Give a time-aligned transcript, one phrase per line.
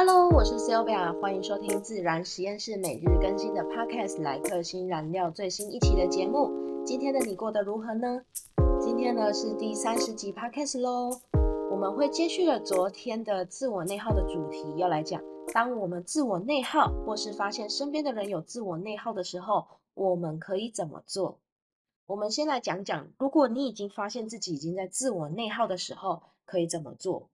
[0.00, 6.84] Hello，我是 Sylvia，欢迎收听自然实验室每日更新的 Podcast 来克星燃料最新一期的节目。
[6.86, 8.22] 今天的你过得如何呢？
[8.80, 11.18] 今天呢是第三十集 Podcast 喽，
[11.72, 15.20] 我们会接续了昨天的自我内耗的主题，要来讲，
[15.52, 21.40] 当我们自我内耗，或是发现身边的人有自我内耗的时候，我们可以怎么做？
[22.06, 27.28] 我们先来讲讲，如果你已经发现自己已经在自我内耗的时候，可以怎么做？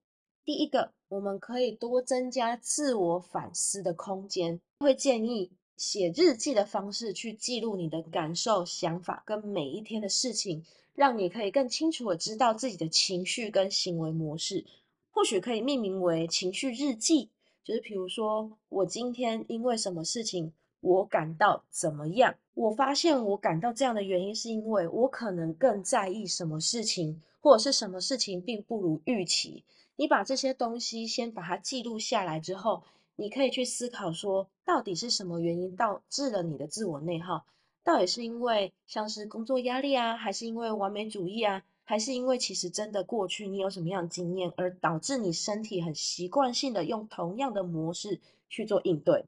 [0.45, 4.61] 第一个，我们可以多增加自我反思的空间。
[4.79, 14.63] 会建议写日记的方式去记录你的感受、想法跟每一天的事情，让你可以更清楚的知道自己的情绪跟行为模式。
[15.09, 17.31] 或许可以命名为情绪日记，
[17.63, 22.35] 就是比如说，我今天因为什么事情，我感到怎么样？
[22.53, 29.63] 我发现我感到这样的原因，是因为我可能更在意什么事情，或者是什么事情并不如预期。
[29.97, 32.83] 你把这些东西先把它记录下来之后，
[33.15, 37.45] 你可以去思考说，到底是什么原因导致了你的自我内耗？
[37.83, 49.25] 到底是因为像是工作压力啊，还是因为完美主义啊，还是因为其实真的过去你有什么样的经验，而导致你身体很习惯性的用同样的模式去做应对？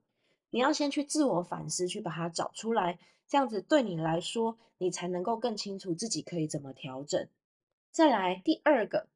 [0.50, 7.28] 你要先去自我反思，去把它找出来，这样子对你来说，你才能够更清楚自己可以怎么调整。
[7.92, 9.08] 再来第二个。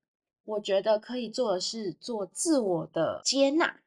[0.43, 3.79] 我觉得可以做的是做自我的接纳，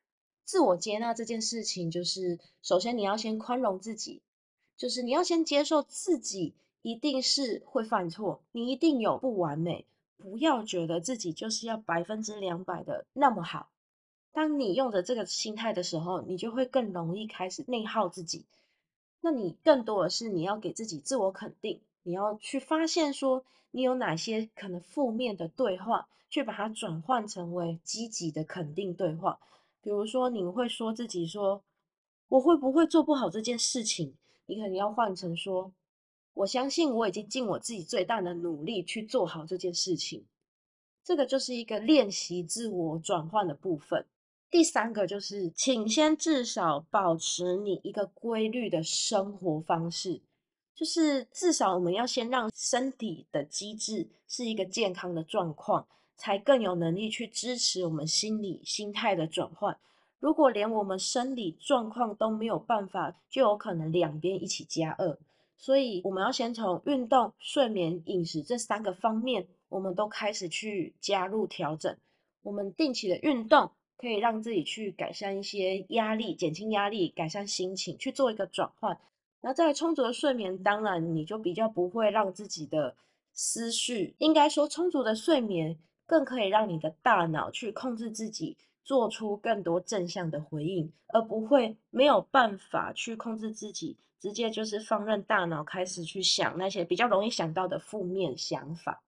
[0.45, 4.23] 自我接纳这件事情，就是首先你要先宽容自己，
[4.77, 13.69] 就是你要先接受自己一定是会犯错，你一定有不完美，不要觉得自己就是要百分之两百的那么好。
[14.33, 18.45] 当你用着这个心态的时候，你就会更容易开始内耗自己。
[19.21, 26.09] 那你更多的是你要给自己自我肯定，你要去发现说你有哪些可能负面的对话。
[26.31, 29.39] 去把它转换成为积极的肯定对话，
[29.81, 31.63] 比如说你会说自己说
[32.27, 34.15] 我会不会做不好这件事情？
[34.47, 35.71] 你可能要换成说
[36.33, 40.25] 我相信我已经尽我自己最大的努力去做好这件事情。
[41.05, 44.05] 这个就是一个练习自我转换的部分。
[44.51, 50.21] 第三个就是，请先至少保持你一个规律的生活方式。
[50.75, 55.87] 就是至少我们要先让身体的机制是一个健康的状况，
[56.17, 59.79] 才更有能力去支持我们心理心态的转换。
[60.19, 65.19] 如果连我们生理状况都没有办法，就有可能两边一起加二。
[65.57, 71.97] 所以我们要先从运动、睡眠、饮食这三个方面，我们都开始去加入调整。
[72.43, 78.99] 我们定期的运动可以让自己去改善一些压力，减轻压力，改善心情，去做一个转换。
[79.47, 82.97] 那在充足的睡眠，当然你就比较不会让自己的
[83.35, 99.03] 思绪，应该说充足的睡眠更可以让你的大脑去控制自己，做出更多正向的回应，而不会没有办法去控制自己，直接就是放任大脑开始去想那些比较容易想到的负面想法。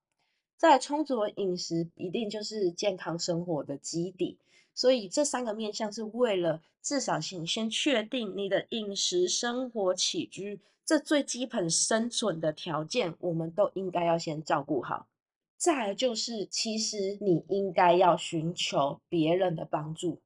[0.59, 4.37] 在充足的饮食，一定就是健康生活的基底。
[4.77, 15.09] 所以这三个面向是为了至少先先确定你的饮食、生活起居这最基本生存的条件，我们都应该要先照顾好。
[15.57, 20.21] 再来就是，其实你应该要寻求别人的帮助，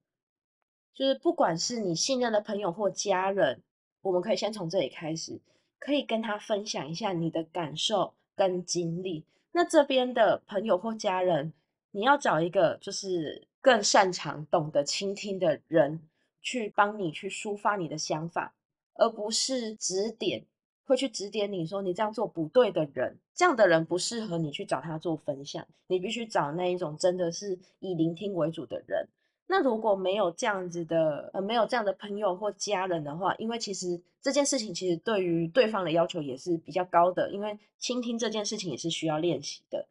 [0.93, 3.63] 就是不管是你信任的朋友或家人，
[4.03, 5.41] 我们可以先从这里开始，
[5.79, 9.25] 可以跟他分享一下你的感受跟经历。
[9.53, 11.53] 那这边的朋友或家人，
[11.93, 13.47] 你要找一个就是。
[13.61, 16.01] 更擅长、懂得倾听的人，
[16.41, 18.55] 去帮你去抒发你的想法，
[18.95, 20.45] 而不是指点，
[20.85, 23.19] 会去指点你说你这样做不对的人。
[23.35, 29.09] 这样的人不适合你去找他做分享，你必须找那一种真的是以聆听为主的人。
[29.47, 39.87] 那如果没有这样子的，呃，没有这样的朋友或家人的话，因为其实这件事情其实对于对方的要求也是比较高的，因为倾听这件事情也是需要练习的。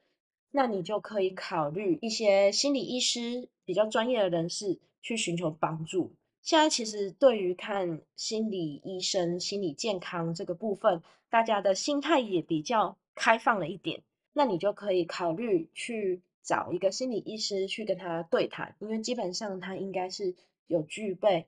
[0.52, 6.12] 那你就可以考虑一些心理医师比较专业的人士去寻求帮助。
[6.42, 14.02] 现在其实对于看心理医生、心理健康这个部分，大家的心态也比较开放了一点。
[14.34, 20.34] 那你就可以考虑去找一个心理医师去跟他对谈，因为基本上他应该是
[20.66, 21.46] 有具备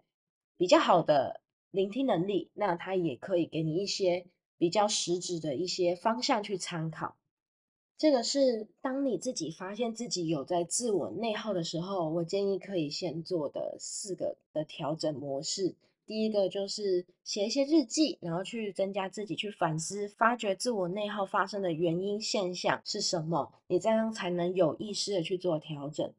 [0.57, 1.41] 比较好的
[1.71, 4.27] 聆听能力，那他也可以给你一些
[4.59, 7.15] 比较实质的一些方向去参考。
[8.01, 15.75] 这个是当你自己发现自己有在自我内耗的时候，我建议可以先做的四个的调整模式。
[16.07, 26.11] 第一个就是写一些日记，然后去增加自己去反思、发掘自我内耗发生的原因现象是什么，你这样才能有意识的去做调整。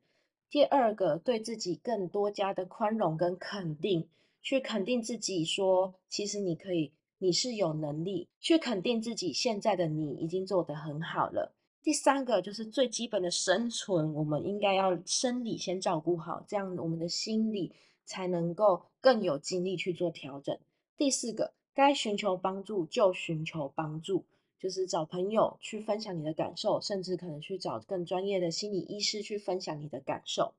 [0.49, 4.09] 第二个，对自己更多加的宽容跟肯定，
[4.41, 11.53] 去肯定自己，说其实你可以，你是有能力，去肯定自己现在的你已经做得很好了。
[11.83, 17.75] 第三个就是最基本的生存，我们应该要生理先照顾好，这样我们的心理
[18.05, 20.57] 才能够更有精力去做调整。
[20.97, 24.25] 第四个，该寻求帮助就寻求帮助，
[24.61, 30.55] 就是找朋友去分享你的感受，甚至可能去找更专业的心理医师去分享你的感受。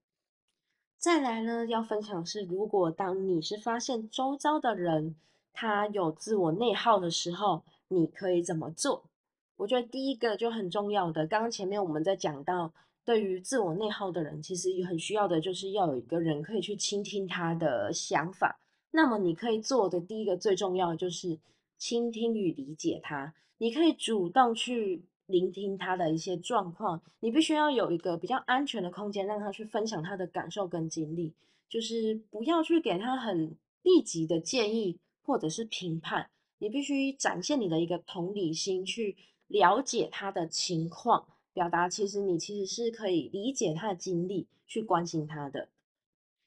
[0.98, 5.16] 再来呢，要分享是，如果当你是发现周遭的人
[5.54, 9.06] 他有自我内耗的时候，你可以怎么做？
[9.56, 12.74] 我觉得第一个就很重要的，刚刚前面我们在讲到，
[13.06, 18.60] 对于自我内耗的人，其实很需要的就是要有一个人可以去倾听他的想法。
[18.92, 21.40] 那么你可以做的第一个最重要的就是
[21.78, 23.34] 倾听与理解他。
[23.60, 31.32] 你可以主动去聆听他的一些状况，你必须要有一个比较安全的空间，让他去分享他的感受跟经历，
[31.70, 36.30] 就是不要去给他很立即的建议或者是评判。
[36.58, 39.16] 你必须展现你的一个同理心去。
[39.54, 45.70] 了解他的情况，表达其实你其实是可以理解他的经历，去关心他的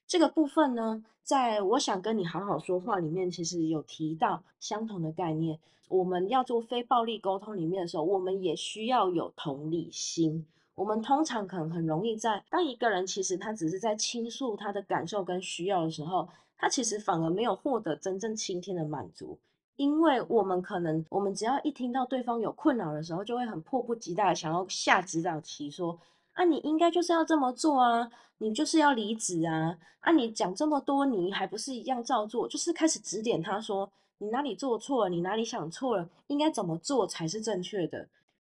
[0.05, 1.05] 这个部分呢。
[1.23, 5.59] 在我想跟你好好说话里面，其实有提到相同的概念。
[5.87, 10.45] 我们要做非暴力沟通里面的时候，我们也需要有同理心。
[10.75, 16.27] 我们通常可能很容易在当一个人其实他只是在倾诉他的感受跟需要的时候，
[16.57, 19.39] 他其实反而没有获得真正倾听的满足。
[19.77, 25.97] 因为我们可能，我们只要一听到对方有困扰的时候，就会很迫不及待想要下指导棋，说
[26.33, 32.47] 啊，你应该就是要这么做啊，你就是要离职啊，啊，你讲这么多，你还不是一样照做？
[32.47, 38.07] 就是开始指点他说，你哪里做错了，你哪里想错了，应该怎么做才是正确的。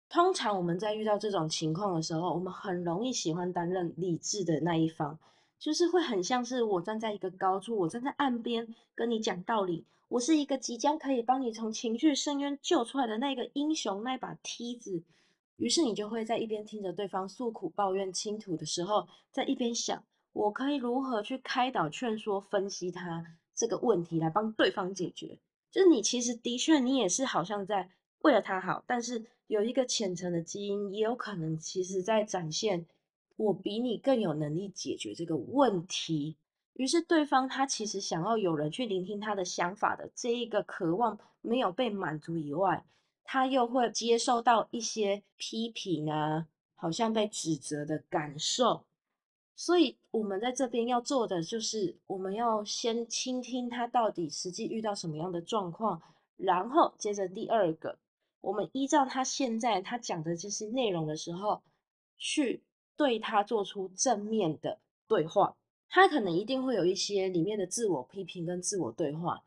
[0.10, 5.20] 通常我们在遇到这种情况的时候，我们很容易喜欢担任理智的那一方，
[5.60, 9.86] 就是会很像是我站在一个高处，我站在岸边跟你讲道理。
[10.10, 15.04] 我是一个即将可以帮你从情绪深渊救出来的那个英雄，那把梯子。
[15.58, 20.04] 于是你就会在一边听着对方诉苦、抱怨、倾吐的时候，在一边想，
[20.34, 23.24] 我可以如何去开导、劝说、分析他
[23.54, 25.38] 这个问题，来帮对方解决。
[25.70, 27.92] 就是你其实的确，你也是好像在
[28.22, 32.88] 为了他好，但是有一个浅层的基因，也有可能其实在展现
[33.36, 36.36] 我比你更有能力解决这个问题。
[36.80, 42.86] 于是对方他其实想要有人去聆听他的想法的这一个渴望没有被满足以外，
[43.26, 48.86] 他又会接受到一些批评啊，好像被指责的感受。
[49.58, 56.02] 所以我们在这边要做的就是，我们要先倾听他到底实际遇到什么样的状况，
[56.38, 58.00] 然后接着第二个，
[58.40, 61.62] 我们依照他现在他讲的这些内容的时候，
[62.18, 62.64] 去
[62.96, 64.80] 对他做出正面的
[65.10, 65.58] 对话。
[65.90, 69.44] 他可能一定会有一些里面的自我批评跟自我对话，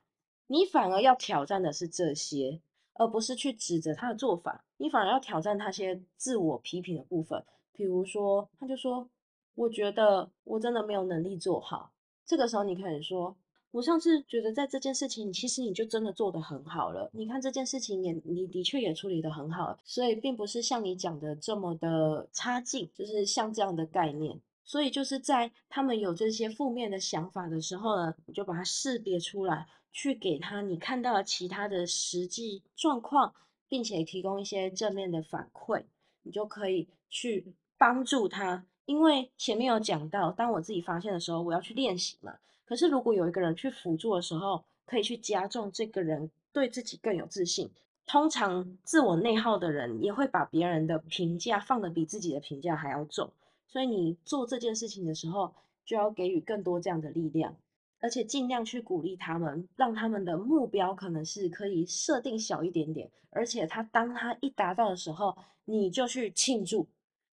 [0.48, 2.60] 你反而要挑战的是这些，
[2.94, 4.64] 而不是去指责他的做法。
[4.76, 9.08] 你反而要挑战他些自我批评的部分，比如说，他就说
[9.54, 11.92] ：“我觉得我真的没有能力做好。”
[12.26, 13.36] 这个时候，你可以说
[13.70, 17.08] ：“我上次觉得在这件事情，其实你就真的做得很好了。
[17.12, 33.34] 你看这件事情也你的确也处理得很好，所以并不是像你讲的这么的差劲，就是像这样的概念。”所以就是在他们有这些负面的想法的时候呢，你就把它识别出来，去给他你看到了其他的实际状况，
[33.68, 35.84] 并且提供一些正面的反馈，
[36.22, 38.64] 你就可以去帮助他。
[38.84, 42.36] 因为前面有讲到，当我自己发现的时候，我要去练习嘛。
[42.64, 47.70] 可是如果有一个人去辅助的时候，可以去加重这个人对自己更有自信。
[48.06, 53.30] 通常自我内耗的人也会把别人的评价放得比自己的评价还要重。
[53.72, 57.56] 所以你做这件事情的时候，就要给予更多这样的力量，
[58.00, 66.86] 而且尽量去鼓励他们，让他们的目标可能是可以设定小一点点，而且他当他一达到的时候，你就去庆祝，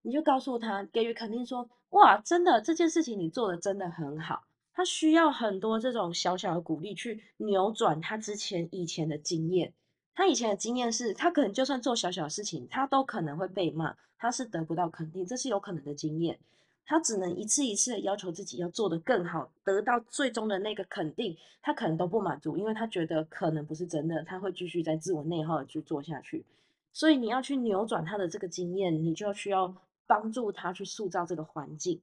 [0.03, 4.43] 你就告诉他，给予肯定，说哇，真的这件事情你做的真的很好。
[4.73, 9.73] 他需要很多这种小小的鼓励去扭转他之前以前的经验。
[10.17, 16.39] 他以前的经验是，他可能就算做小小的事情，他都可能会被骂，他是得不到肯定，这是有可能的经验。
[16.87, 26.43] 他只能一次一次的要求自己要做得更好，得到最终的那个肯定，他可能都不满足，因为他觉得可能不是真的，他会继续在自我内耗的去做下去。
[26.91, 29.71] 所以你要去扭转他的这个经验，你就需要
[30.07, 32.01] 帮助他去塑造这个环境。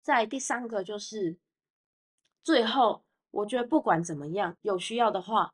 [0.00, 1.36] 在第三个就是，
[2.42, 5.52] 最后我觉得不管怎么样，有需要的话。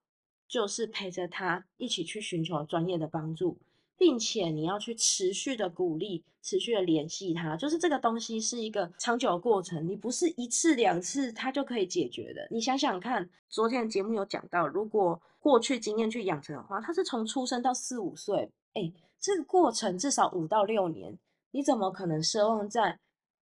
[0.48, 3.58] 就是陪着他一起去寻求专业的帮助，
[3.96, 12.46] 并且你要去持续的鼓励，持续的联系他，就是这个东西是一个长久的过程，你不是一次两次他就可以解决的。
[12.50, 21.18] 你想想看，昨天的节目有讲到，如果过去经验去养成的话，他是从出生到四五岁，哎，这个过程至少五到六年，
[21.50, 22.98] 你怎么可能奢望在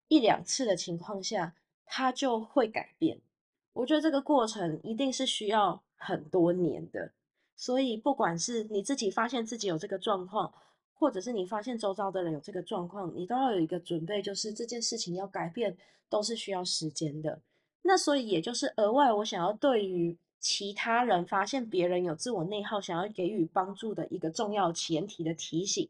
[0.08, 3.20] 一两次的情况下他就会改变？
[3.74, 7.10] 我觉得这个过程一定是需要很多年的。
[7.56, 10.52] 所以，不管是你自己发现自己有这个状况，
[10.92, 15.76] 或者是你发现周遭的人有这个状况，你都要有一个准备，就是这件事情要改变
[16.08, 17.40] 都是需要时间的。
[17.82, 25.88] 那所以，也就是额外，我想要对于其他人发现别人有自我内耗，想要给予帮助的一个重要前提的提醒，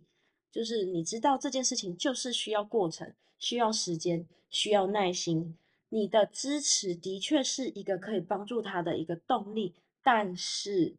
[0.53, 5.57] 就是你知道这件事情就是需要过程，需要时间，需要耐心。
[5.89, 10.95] 你的支持的确是一个可以帮助他的一个动力，但是。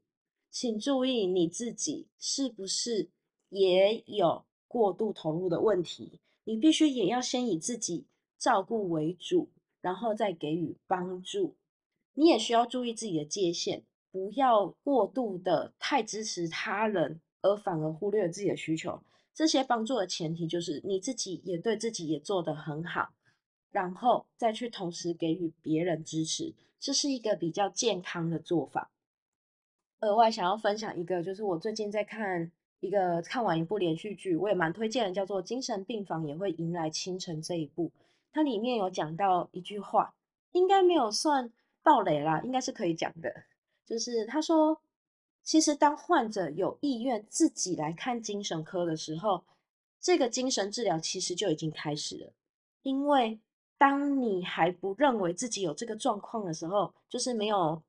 [0.58, 3.10] 请注意你自己是不是
[3.50, 6.22] 也有过度投入的问题？
[6.46, 8.06] 你必须也要先以自己
[8.38, 9.50] 照顾为主，
[9.82, 11.58] 然后再给予帮助。
[12.14, 13.84] 你也需要注意自己的界限，
[14.14, 19.04] 不要过度的太支持他人，而反而忽略了自己的需求。
[19.34, 23.10] 这些帮助的前提就是你自己也对自己也做得很好，
[23.72, 28.94] 然后再去同时给予别人支持，这是一个比较健康的做法。
[30.02, 37.92] 额外想要分享一个，就是我最近在看一个看完一部连续剧，我也蛮推荐的，叫做《精神病房也会迎来清晨》这一部。
[38.32, 40.14] 它里面有讲到一句话，
[40.52, 43.34] 应该没有算暴雷啦，应该是可以讲的。
[43.86, 44.80] 就是他说，
[45.42, 49.44] 其实当患者有意愿自己来看精神科的时候，
[50.00, 52.34] 这个精神治疗其实就已经开始了。
[52.84, 53.40] 因为
[53.78, 57.82] 当你还不认为自己有这个状况的时候，就是没有。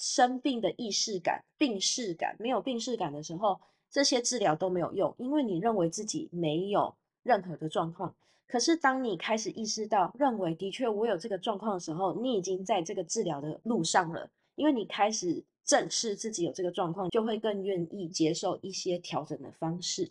[0.00, 8.16] 生病的意识感、病视感，没有病视感的时候，这些治疗都没有用，因为你认为自己没有任何的状况。
[8.46, 20.10] 可是当你开始意识到，认为的确我有这个状况的时候，你已经在这个治疗的路上了，因为你开始正视自己有这个状况，就会更愿意接受一些调整的方式。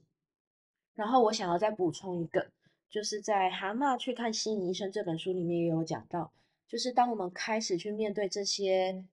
[0.94, 2.52] 然后我想要再补充一个，
[2.92, 6.32] 就是在《蛤蟆去看心理医生》这本书里面也有讲到，
[6.68, 9.04] 就是当我们开始去面对这些。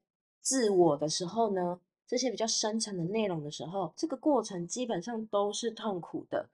[0.47, 6.49] 自我的时候呢，这些比较深层的内容的时候，这个过程基本上都是痛苦的，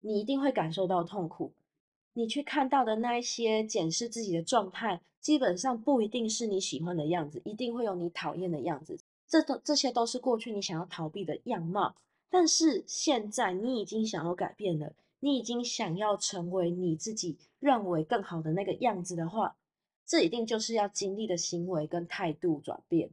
[0.00, 1.52] 你一定会感受到痛苦。
[2.14, 8.98] 你去看到的那一些检视自己的状态，基本上不一定是你喜欢的样子，一定会有你讨厌的样子。
[9.28, 11.94] 这都这些都是过去你想要逃避的样貌，
[12.28, 19.54] 但是现在你已经想要改变了，你已经想要成为你自己认为更好的那个样子的话，
[20.04, 23.08] 这一定就是要经历的行为跟态度转变。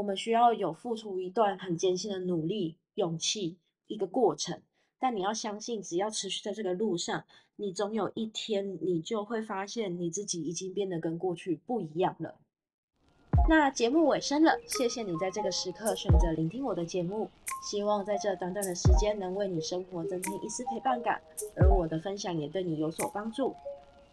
[0.00, 4.62] 我们需要有付出一段很艰辛的努力、勇气一个过程，
[4.98, 7.24] 但你要相信，只要持续在这个路上，
[7.56, 12.36] 你总有一天，你就会发现你自己已经变得跟过去不一样了。
[13.46, 17.28] 那节目尾声了，谢谢你在这个时刻选择聆听我的节目，
[17.70, 21.20] 希望在这短短的时间能为你生活增添一丝陪伴感，
[21.56, 23.54] 而我的分享也对你有所帮助。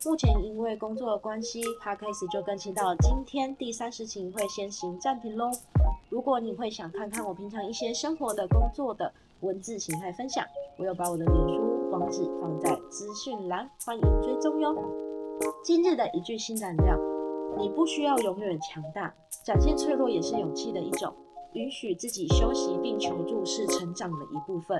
[0.05, 5.49] 目前因为工作的关系，Podcast 就更新到今天第三十集会先行暂停喽。
[6.09, 9.11] 如果你会想看看我平常一些生活的、工作的
[9.41, 10.45] 文字形态分享，
[10.77, 14.75] 我有把我的脸书网址放在资讯栏，欢迎追踪哟。
[15.63, 16.95] 今日的一句新燃料：
[17.57, 19.11] 你不需要永远强大，
[19.43, 21.11] 展现脆弱也是勇气的一种。
[21.53, 24.79] 允许自己休息并求助是成长的一部分。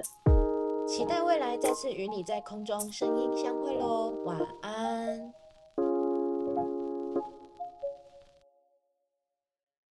[0.88, 5.34] 期待未来再次与你在空中声音相会喽，晚安。